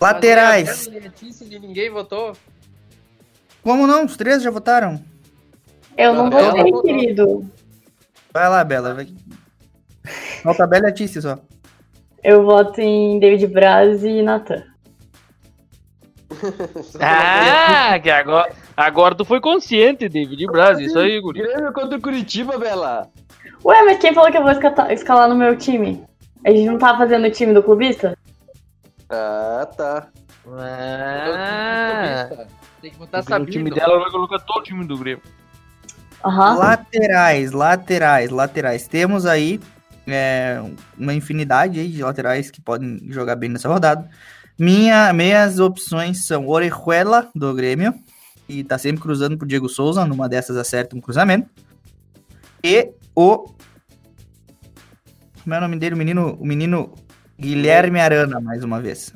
[0.00, 0.88] Laterais.
[0.88, 2.36] Mas, é, Letícia, Ninguém votou.
[3.62, 4.04] Como não?
[4.04, 5.00] Os três já votaram?
[5.96, 6.82] Eu não Bela votei, votou.
[6.82, 7.50] querido.
[8.32, 8.94] Vai lá, Bela.
[8.94, 9.14] Vai.
[10.42, 11.38] Falta a Bela e a Tice só.
[12.24, 14.67] Eu voto em David Braz e Natan.
[17.00, 20.78] Ah, que agora, agora tu foi consciente, David Braz.
[20.78, 21.40] Isso aí, guri.
[21.42, 23.08] Grêmio contra o Curitiba, Bela.
[23.64, 24.52] Ué, mas quem falou que eu vou
[24.90, 26.04] escalar no meu time?
[26.44, 28.16] A gente não tá fazendo o time do clubista?
[29.10, 30.08] Ah, tá.
[30.56, 32.46] Ah,
[32.80, 33.50] Tem que botar no Sabino.
[33.50, 35.22] time dela vai colocar todo o time do Grêmio.
[36.24, 36.56] Aham.
[36.56, 38.88] Laterais, laterais, laterais.
[38.88, 39.60] Temos aí
[40.06, 40.60] é,
[40.96, 44.08] uma infinidade aí de laterais que podem jogar bem nessa rodada.
[44.58, 47.94] Minha, minhas opções são Orejuela, do Grêmio,
[48.48, 51.48] e tá sempre cruzando pro Diego Souza, numa dessas acerta um cruzamento.
[52.64, 53.54] E o.
[55.44, 55.94] Como é o nome dele?
[55.94, 56.92] O menino, o menino
[57.38, 59.14] Guilherme Arana, mais uma vez.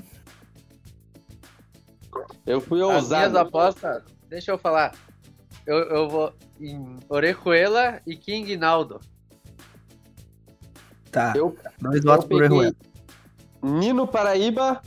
[2.47, 3.39] Eu fui As minhas ousado.
[3.39, 4.95] apostas, deixa eu falar.
[5.67, 9.01] Eu, eu vou em Orejuela e King Naldo.
[11.11, 12.75] Tá, Eu, dois eu votos pro Orejuela.
[13.61, 14.81] Nino Paraíba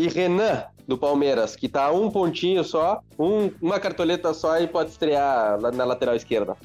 [0.00, 4.90] e Renan do Palmeiras, que tá um pontinho só, um- uma cartoleta só e pode
[4.90, 6.56] estrear na lateral esquerda.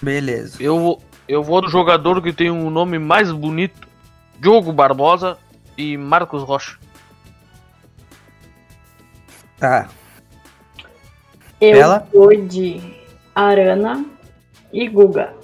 [0.00, 0.56] Beleza.
[0.62, 3.86] Eu vou, eu vou do jogador que tem um nome mais bonito:
[4.38, 5.36] Diogo Barbosa
[5.76, 6.78] e Marcos Rocha.
[9.58, 9.88] Tá.
[11.60, 12.08] Eu Ela?
[12.12, 12.80] vou de
[13.34, 14.06] Arana
[14.72, 15.34] e Guga.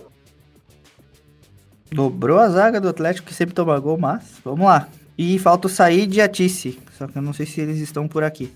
[1.92, 4.88] Dobrou a zaga do Atlético que sempre toma gol, mas vamos lá.
[5.18, 6.78] E falta o Said e a Tice.
[6.92, 8.52] Só que eu não sei se eles estão por aqui.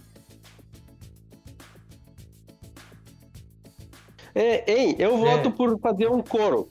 [4.34, 6.68] É, ei, eu voto por fazer um coro.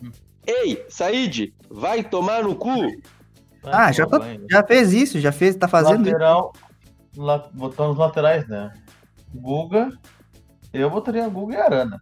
[0.48, 2.70] Ei, Said, vai tomar no cu?
[3.64, 6.12] Ah, já, tá- já fez isso, já fez, tá fazendo isso.
[6.12, 6.54] Lateral.
[7.18, 8.72] La, botando os laterais, né?
[9.34, 9.92] Guga.
[10.72, 12.02] Eu botaria Guga e Arana.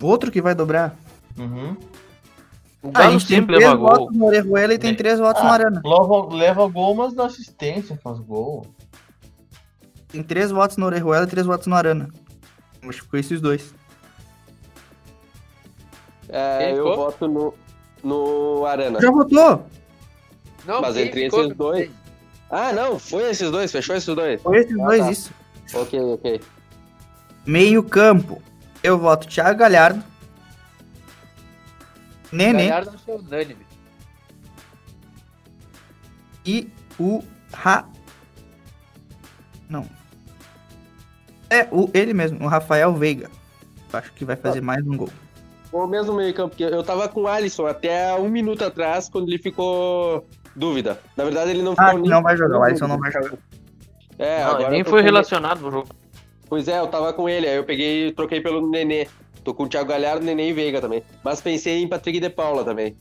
[0.00, 0.94] Outro que vai dobrar.
[1.36, 1.76] Uhum.
[2.86, 3.88] O Ah, a Galo gente tem sempre três leva gol.
[3.98, 4.94] votos no Orejuela e tem É.
[4.94, 5.82] três votos no Ah, Arana.
[5.84, 8.64] Leva, leva gol, mas na assistência faz gol.
[10.08, 12.08] Tem três votos no Orejuela e três votos no Arana.
[12.82, 13.74] Acho que ficou esses dois.
[16.28, 16.96] É, eu ficou?
[16.96, 17.54] voto no,
[18.02, 19.00] no Arana.
[19.00, 19.66] Já votou?
[20.64, 21.40] Não, Mas entre ficou?
[21.44, 21.90] esses dois-
[22.50, 24.40] Ah, não, foi esses dois, fechou esses dois.
[24.40, 25.10] Foi esses Ah, dois, tá.
[25.12, 25.32] isso.
[25.74, 26.40] Ok, ok.
[27.44, 28.40] Meio campo.
[28.82, 30.02] Eu voto Thiago Galhardo.
[32.32, 33.66] Galhardo unânime.
[36.44, 37.86] e o Ra...
[39.68, 39.86] Não.
[41.50, 43.30] É, o, ele mesmo, o Rafael Veiga.
[43.92, 45.10] Acho que vai fazer mais um gol.
[45.72, 49.28] O mesmo meio campo, porque eu tava com o Alisson até um minuto atrás, quando
[49.28, 51.00] ele ficou dúvida.
[51.16, 52.58] Na verdade, ele não ficou Ah, nem- não vai jogar.
[52.58, 53.32] O Alisson não vai jogar.
[54.18, 55.88] É, Não, agora ele nem foi relacionado no jogo.
[56.48, 59.08] Pois é, eu tava com ele, aí eu peguei e troquei pelo Nenê.
[59.46, 61.04] Tô com o Thiago Galhardo, Nenê e Veiga também.
[61.22, 62.96] Mas pensei em Patrick de Paula também.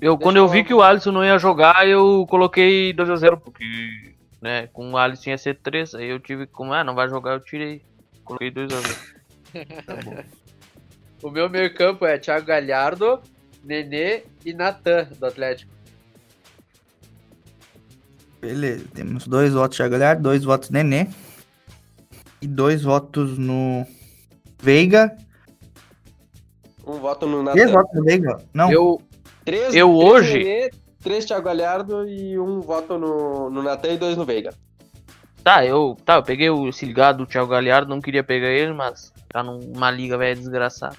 [0.00, 4.66] Eu, quando eu vi que o Alisson não ia jogar, eu coloquei 2x0, porque né,
[4.72, 7.40] com o Alisson ia ser 3, aí eu tive como, ah, não vai jogar, eu
[7.40, 7.80] tirei.
[8.24, 10.24] Coloquei 2x0.
[11.22, 13.20] O meu meio campo é Thiago Galhardo,
[13.62, 15.70] Nenê e Natan, do Atlético.
[18.40, 21.06] Beleza, temos dois votos Thiago Galhardo, dois votos Nenê.
[22.40, 23.86] E dois votos no
[24.62, 25.14] Veiga.
[26.86, 27.78] Um voto no Três Natan.
[27.80, 28.38] votos no Veiga?
[28.54, 28.72] Não.
[28.72, 29.02] Eu,
[29.44, 30.70] Três, eu três hoje- Nenê,
[31.02, 34.54] três Thiago Galhardo e um voto no, no Natan e dois no Veiga.
[35.42, 38.72] tá, eu, tá, eu peguei o esse ligado do Thiago Galhardo, não queria pegar ele,
[38.72, 40.96] mas tá numa liga velha desgraçada.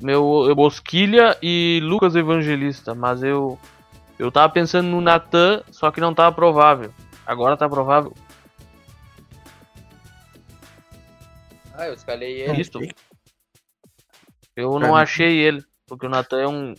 [0.00, 3.58] Meu, eu Bosquilha e Lucas Evangelista, mas eu
[4.18, 6.90] eu tava pensando no Natan, só que não tava provável.
[7.26, 8.12] Agora tá provável.
[11.78, 12.60] Ah, eu escalei É ele.
[12.60, 12.78] isso.
[14.56, 15.00] Eu Pra não mim.
[15.00, 16.74] achei ele, porque o Natan é um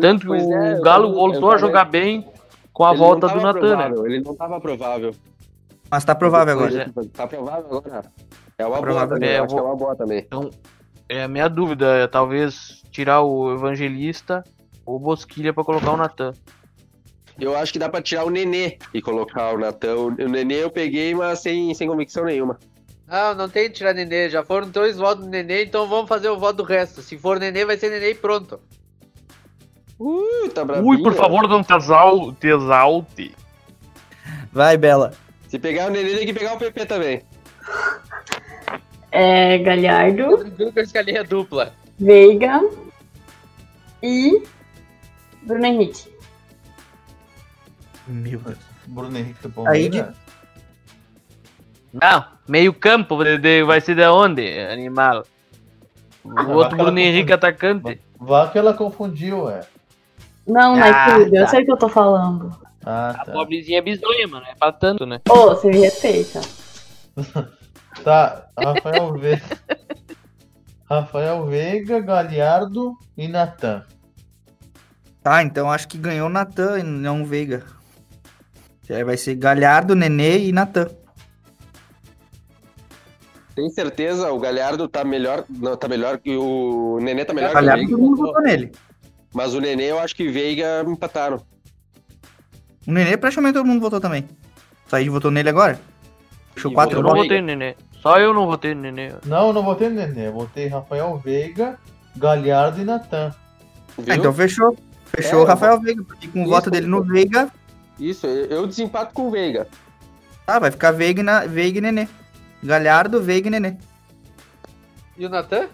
[0.00, 2.26] tanto que o é, Galo voltou a jogar bem
[2.72, 3.90] com a Ele volta do Natan, né?
[4.06, 5.14] Ele não tava provável.
[5.90, 6.82] Mas tá provável agora.
[6.82, 7.08] é.
[7.12, 8.10] Tá provável agora.
[8.56, 9.14] É uma boa Provável.
[9.16, 10.26] também, É, eu eu acho que é uma boa também.
[11.10, 14.42] É a minha dúvida, é talvez tirar o Evangelista
[14.86, 16.32] ou Bosquilha pra colocar o Natan.
[17.38, 19.94] Eu acho que dá pra tirar o Nenê e colocar o Natan.
[19.96, 22.58] O o Nenê eu peguei, mas sem, sem convicção nenhuma.
[23.14, 24.30] Ah, não tem que tirar Nenê.
[24.30, 27.02] Já foram dois votos do Nenê, então vamos fazer o voto do resto.
[27.02, 28.58] Se for Nenê, vai ser Nenê e pronto.
[29.98, 30.88] Ui, tá bravinho.
[30.88, 33.34] Ui, por favor, não te exal- te exalte.
[34.50, 35.12] Vai, Bela.
[35.46, 37.22] Se pegar o Nenê, tem que pegar o PP também.
[39.10, 41.74] É Galhardo, Tranquilo que eu escalei a dupla.
[41.98, 42.62] Veiga
[44.02, 44.42] e
[45.42, 46.10] Bruno Henrique.
[48.08, 48.58] Meu Deus.
[48.86, 50.21] Bruno Henrique do Aí de- Palmeiras.
[51.92, 55.24] Não, meio campo de- de- vai ser de onde, animal?
[56.24, 58.00] O outro aquela Bruno Henrique atacante.
[58.18, 59.60] Vá que ela confundiu, é.
[60.46, 61.48] Não, Ah, mas eu tá.
[61.48, 62.56] sei o que eu tô falando.
[62.84, 63.32] Ah, A tá.
[63.32, 64.44] pobrezinha é bizonha, mano.
[64.48, 65.20] É pra tanto, né?
[65.28, 66.40] Ô, você me respeita.
[68.02, 69.42] Tá, Rafael Veiga.
[70.88, 73.84] Rafael Veiga, Galhardo e Natan.
[75.22, 77.62] Tá, então acho que ganhou o Natan e não o Veiga.
[78.90, 80.88] Aí vai ser Galhardo, Nenê e Natan.
[83.54, 85.44] Tem certeza, o Galhardo tá melhor.
[85.48, 87.96] Não, tá melhor que o Nenê tá melhor que o Galhardo, Veiga.
[87.96, 88.72] todo mundo votou nele.
[89.34, 91.36] Mas o Nenê eu acho que Veiga empataram.
[92.86, 94.26] O Nenê praticamente todo mundo votou também.
[94.86, 95.78] Só a gente votou nele agora?
[96.54, 97.74] Fechou E quatro Eu não votei no Nenê.
[98.00, 99.12] Só eu não votei no Nenê.
[99.26, 100.28] Não, eu não votei no Nenê.
[100.28, 101.78] Eu votei Rafael Veiga,
[102.16, 103.34] Galhardo e Natan.
[104.08, 104.76] Ah, então fechou.
[105.06, 106.50] Fechou É, o Rafael Veiga, porque com o Isso.
[106.50, 107.50] voto dele no Veiga,
[108.00, 109.68] Isso, eu desempato com o Veiga.
[110.46, 112.08] tá, vai ficar Veiga na, Veiga e Nenê.
[112.62, 113.76] Galhardo, Veiga e Nenê.
[115.16, 115.68] E o Natan?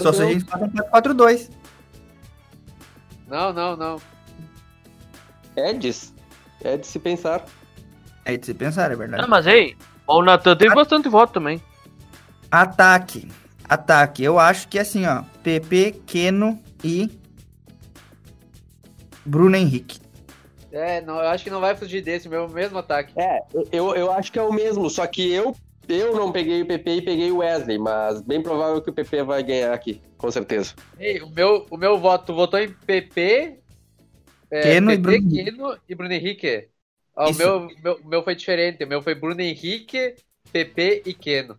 [0.00, 0.68] Só se a gente um
[1.00, 1.50] 4-4-2.
[3.28, 4.00] Não, não, não.
[5.56, 5.90] É de,
[6.62, 7.44] é de se pensar.
[8.24, 9.28] É de se pensar, é Ah, verdade.
[9.28, 11.62] mas ei, o Natan teve bastante voto também.
[12.50, 13.28] Ataque.
[13.68, 14.22] Ataque.
[14.22, 15.22] Eu acho que assim, ó.
[15.42, 17.10] PP, Keno e.
[19.24, 20.00] Bruno Henrique.
[20.72, 23.12] É, não, eu acho que não vai fugir desse, meu mesmo ataque.
[23.16, 25.54] É, eu, eu acho que é o mesmo, só que eu,
[25.88, 29.22] eu não peguei o PP e peguei o Wesley, mas bem provável que o PP
[29.22, 30.74] vai ganhar aqui, com certeza.
[30.98, 33.60] Ei, o meu, o meu voto, tu votou em PP,
[34.50, 35.44] é, Keno e PP, Bruno Henrique.
[35.44, 36.68] Keno e Bruno Henrique.
[37.14, 40.14] Ah, o meu, meu, o meu foi diferente, o meu foi Bruno Henrique,
[40.50, 41.58] PP e Keno.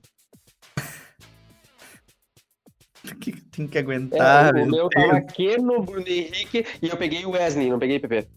[3.20, 4.56] Que Tem que É, aguentar.
[4.56, 8.28] o, o meu tava Keno, Bruno Henrique e eu peguei o Wesley, não peguei PP.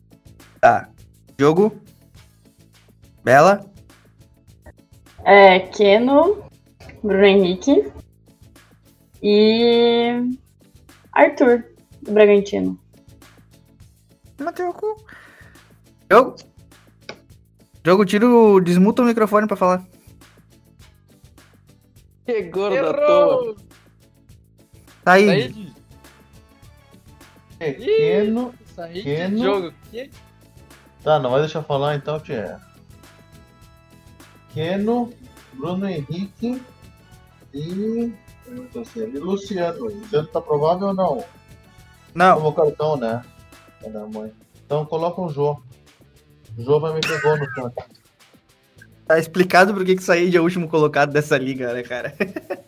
[0.67, 0.89] Tá.
[1.39, 1.81] Jogo.
[3.23, 3.65] Bela.
[5.25, 6.43] É, Keno,
[7.05, 7.93] Bruno Henrique
[9.23, 10.11] e
[11.13, 11.65] Arthur,
[12.03, 12.77] do Bragantino.
[14.41, 14.97] Mateu o cu.
[16.11, 16.35] Jogo.
[17.85, 18.61] Jogo, tira o.
[18.61, 19.87] Desmuta o microfone pra falar.
[22.25, 23.57] Que gordo à toa.
[25.05, 25.27] Tá aí.
[25.27, 25.73] Saí,
[27.61, 28.53] Pequeno.
[28.75, 29.37] saí Keno.
[29.37, 29.73] de jogo.
[29.93, 30.11] Que-
[31.07, 32.59] Tá, não vai deixar falar então, Tia.
[34.53, 35.13] Keno,
[35.53, 36.61] Bruno Henrique
[37.55, 38.13] e.
[38.77, 39.85] assim, e Luciano.
[39.85, 41.25] Luciano tá provável ou não?
[42.13, 42.35] Não.
[42.35, 43.25] Tomou cartão, né?
[43.85, 44.33] É da mãe.
[44.65, 45.63] Então coloca o Jô.
[46.59, 47.85] O Jô vai me pegou no canto.
[49.07, 52.17] Tá explicado por que que saí de último colocado dessa liga, né, cara?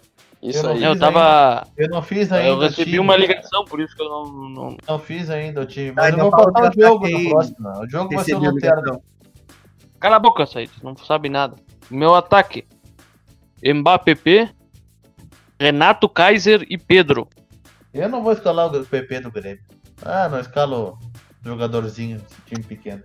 [0.49, 0.83] Isso Eu não aí.
[0.85, 1.67] Eu fiz tava.
[1.77, 2.49] Eu não fiz ainda.
[2.49, 2.99] Eu recebi time.
[3.01, 4.25] uma ligação, por isso que eu não.
[4.49, 4.77] não...
[4.89, 5.91] Não fiz ainda o time.
[5.91, 7.69] Ah, Mas eu vou botar o jogo no próximo.
[7.81, 9.03] O jogo vai ser o ligação.
[10.01, 11.57] Cala a boca, Said, não sabe nada.
[11.91, 12.65] Meu ataque:
[13.65, 14.51] Mbappé,
[15.61, 17.29] Renato Kaiser e Pedro.
[17.93, 19.63] Eu não vou escalar o PP do Grêmio.
[20.03, 20.99] Ah, não escalo
[21.45, 23.03] jogadorzinho desse time pequeno.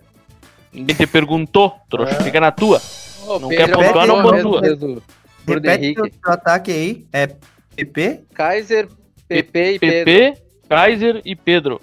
[0.71, 2.23] Ninguém te perguntou, trouxa, É.
[2.23, 2.82] fica na tua.
[3.25, 4.62] Ô, Não Pedro quer pontuar, não pontua.
[5.45, 7.08] Bruno Repete Henrique, o seu ataque aí.
[7.12, 7.27] É
[7.75, 8.23] PP.
[8.34, 8.88] Kaiser,
[9.27, 10.06] PP e Pedro.
[10.06, 11.82] PP, Kaiser e Pedro.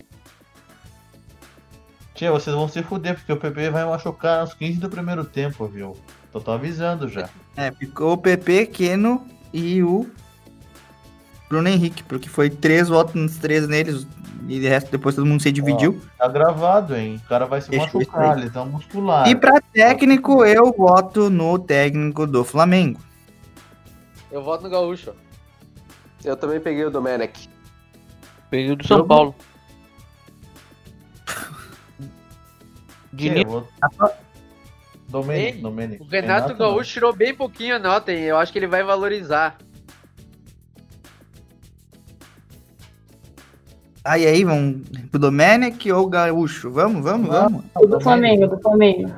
[2.14, 5.66] Tia, vocês vão se fuder, porque o PP vai machucar aos 15 do primeiro tempo,
[5.66, 5.96] viu?
[6.32, 7.28] Tô, tô avisando já.
[7.56, 10.06] É, ficou o PP, Keno e o
[11.48, 14.06] Bruno Henrique, porque foi três votos nos três neles
[14.48, 16.00] e de resto depois todo mundo se dividiu.
[16.18, 17.20] Tá gravado, hein?
[17.24, 18.42] O cara vai se Deixa machucar, ver.
[18.42, 19.28] lesão muscular.
[19.28, 23.00] E pra técnico, eu voto no técnico do Flamengo.
[24.30, 25.14] Eu voto no Gaúcho.
[26.24, 27.48] Eu também peguei o Domenech.
[28.48, 29.08] Peguei do São Jogo.
[29.08, 29.34] Paulo.
[33.12, 33.68] Diniz, eu vou...
[35.32, 35.60] Ei.
[35.98, 36.56] O Renato não.
[36.56, 38.22] Gaúcho tirou bem pouquinho a nota, hein?
[38.22, 39.58] Eu acho que ele vai valorizar.
[44.04, 46.70] Aí aí, vamos pro Domenech ou Gaúcho?
[46.70, 47.64] Vamos, vamos, vamos.
[47.74, 49.12] O do Flamengo, do Flamengo.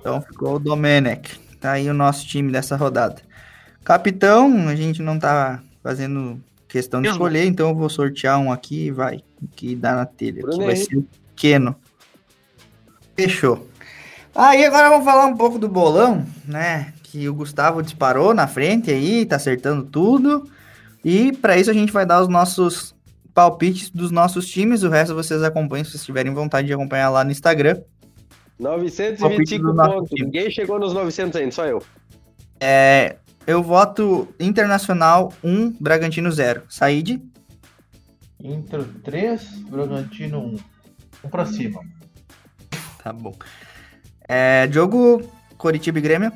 [0.00, 1.41] Então ficou o Domenech.
[1.62, 3.22] Tá aí o nosso time dessa rodada.
[3.84, 8.86] Capitão, a gente não tá fazendo questão de escolher, então eu vou sortear um aqui
[8.86, 9.22] e vai.
[9.54, 10.42] Que dá na telha.
[10.42, 11.06] Que vai ser o
[11.36, 11.76] Keno.
[13.16, 13.68] Fechou.
[14.34, 16.92] Aí agora vamos falar um pouco do bolão, né?
[17.04, 20.50] Que o Gustavo disparou na frente aí, tá acertando tudo.
[21.04, 22.92] E para isso a gente vai dar os nossos
[23.32, 24.82] palpites dos nossos times.
[24.82, 27.80] O resto vocês acompanham se vocês tiverem vontade de acompanhar lá no Instagram.
[28.58, 30.10] 925 do nosso pontos.
[30.12, 31.82] Ninguém chegou nos 900 ainda, só eu.
[32.60, 36.62] É, eu voto Internacional 1, Bragantino 0.
[36.68, 37.20] Said,
[38.42, 40.58] Inter 3, Bragantino 1.
[41.24, 41.80] Um pra cima.
[43.02, 43.34] tá bom.
[44.28, 45.22] É, jogo
[45.56, 46.32] Coritiba e Grêmio.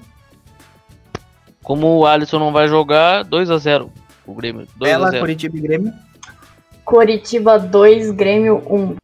[1.63, 3.91] Como o Alisson não vai jogar, 2x0
[4.25, 4.69] o Grêmio.
[4.77, 5.21] Bela, 2x0.
[5.21, 5.93] Coritiba e Grêmio.
[6.85, 8.97] Coritiba 2, Grêmio 1.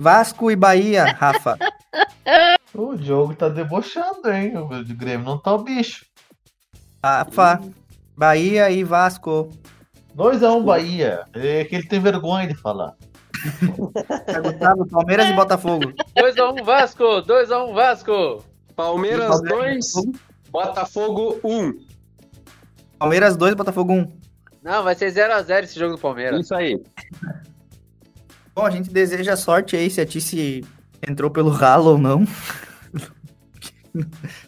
[0.00, 1.58] Vasco e Bahia, Rafa.
[2.72, 4.56] O jogo tá debochando, hein?
[4.56, 6.06] O de Grêmio não tá o bicho.
[7.04, 7.60] Rafa,
[8.16, 9.50] Bahia e Vasco.
[10.16, 11.24] 2x1 Bahia.
[11.34, 12.94] É que ele tem vergonha de falar.
[14.42, 15.92] Gustavo, Palmeiras e Botafogo.
[16.16, 18.44] 2x1 Vasco, 2x1 Vasco.
[18.74, 19.86] Palmeiras 2,
[20.50, 21.74] Botafogo 1.
[22.98, 24.12] Palmeiras 2, Botafogo 1.
[24.62, 26.40] Não, vai ser 0x0 esse jogo do Palmeiras.
[26.40, 26.82] Isso aí.
[28.60, 30.62] Bom, a gente deseja sorte aí se a Tice
[31.08, 32.26] entrou pelo ralo ou não.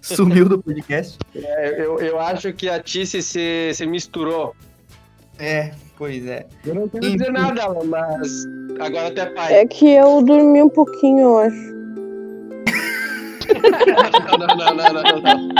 [0.02, 1.18] Sumiu do podcast.
[1.34, 4.54] É, eu, eu acho que a Tice se, se misturou.
[5.38, 6.46] É, pois é.
[6.66, 8.44] Eu não quero dizer nada, mas
[8.78, 9.54] agora até pai.
[9.54, 11.72] É que eu dormi um pouquinho, eu acho.
[14.38, 15.52] Não, não, não, não, não.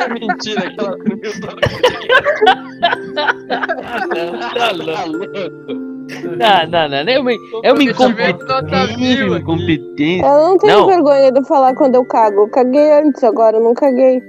[0.00, 1.32] É mentira que ela dormiu
[4.54, 4.70] Tá
[5.04, 5.91] louco.
[6.20, 6.96] Não, não, não.
[6.98, 7.32] É uma,
[7.62, 9.38] é uma incompetência.
[9.38, 10.26] incompetência.
[10.26, 10.86] Eu não tenho Não.
[10.86, 12.42] vergonha de falar quando eu cago.
[12.42, 14.20] Eu caguei antes, agora eu não caguei.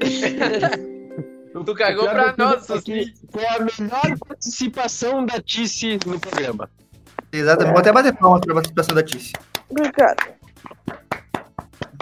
[1.64, 6.70] Tu cagou pra nós, que Foi a melhor participação da Tice no programa.
[7.32, 7.72] Exatamente.
[7.72, 9.32] Vou até bater palmas pra participação da Tice.
[9.68, 10.38] Obrigada.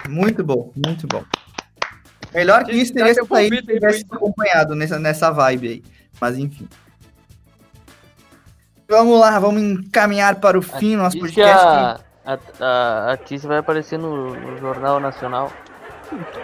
[0.07, 1.23] Muito bom, muito bom.
[2.33, 5.83] Melhor que isso teria se aí, tivesse acompanhado nessa, nessa vibe aí.
[6.19, 6.67] Mas enfim.
[8.89, 11.65] Vamos lá, vamos encaminhar para o fim do nosso podcast.
[11.65, 15.51] a, a, a, a Tícia vai aparecer no, no Jornal Nacional.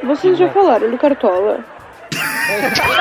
[0.04, 1.64] Vocês já falaram do Cartola?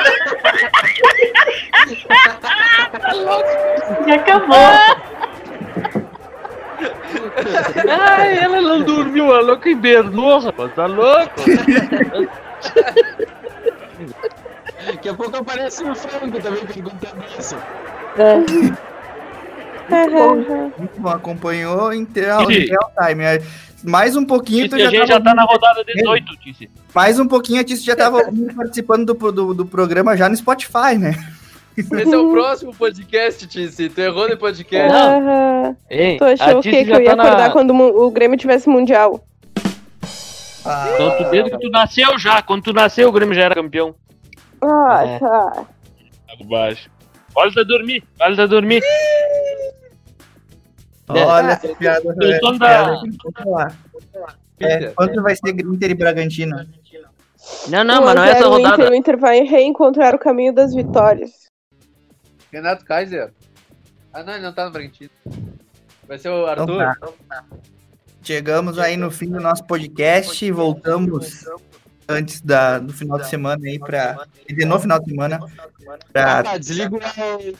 [4.07, 4.57] Já acabou.
[7.89, 11.35] Ai, ela não dormiu, a louca hibernou, rapaz, tá louco?
[14.87, 17.57] Daqui a pouco aparece o Franco também perguntando isso.
[20.79, 23.25] Muito bom, acompanhou em real, em real time.
[23.25, 23.43] É,
[23.85, 26.71] Mais um pouquinho, tu Tícia, a gente já tava tá na rodada 18, Tícia.
[26.95, 28.21] Mais um pouquinho a Tice já tava
[28.57, 31.15] participando do, do, do programa já no Spotify, né?
[31.77, 33.89] Esse é o próximo podcast, Tice.
[33.89, 34.93] Tu errou no podcast.
[34.95, 35.77] Aham.
[35.89, 36.85] Ei, Tu achou o quê?
[36.85, 37.51] Que eu já ia tá acordar na...
[37.51, 39.25] quando o Grêmio tivesse mundial?
[40.65, 43.55] Ah, Então, tu, desde que tu nasceu já, quando tu nasceu o Grêmio já era
[43.55, 43.95] campeão.
[44.61, 45.19] Ah, É.
[45.19, 45.65] tá.
[46.33, 46.91] Água baixo.
[47.35, 48.83] Volta a dormir, volta a dormir.
[53.01, 53.77] Tem que controlar.
[54.61, 56.57] É, quanto vai ser Inter e Bragantino?
[57.69, 58.91] Não, não, mas não é essa 1 a 0 o Inter, rodada.
[58.91, 61.31] o Inter vai reencontrar o caminho das vitórias.
[62.53, 63.33] Renato Kaiser.
[64.13, 65.11] Ah, não, ele não tá no Bragantino.
[66.07, 67.17] Vai ser o Então Arthur.
[67.29, 67.45] tá.
[68.23, 71.45] Chegamos aí no fim do nosso podcast e voltamos
[72.09, 74.25] antes da, do final de semana aí pra.
[74.47, 75.41] quer dizer, no final de semana.
[76.13, 77.01] Pra, Ah, desliga o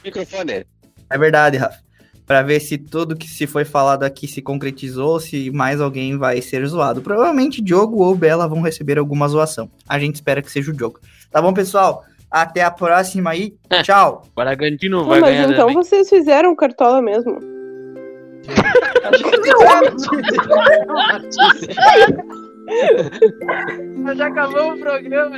[0.03, 0.65] microfone.
[1.09, 1.79] é verdade, Rafa.
[2.25, 6.41] Pra ver se tudo que se foi falado aqui se concretizou, se mais alguém vai
[6.41, 7.01] ser zoado.
[7.01, 9.69] Provavelmente Diogo ou Bela vão receber alguma zoação.
[9.87, 10.99] A gente espera que seja o Diogo.
[11.29, 12.05] Tá bom, pessoal?
[12.31, 13.53] Até a próxima aí.
[13.83, 14.23] Tchau.
[14.31, 15.75] O Bragantino vai mas ganhar então também.
[15.75, 17.39] vocês fizeram o Cartola mesmo.
[23.97, 25.37] Mas já acabou o programa.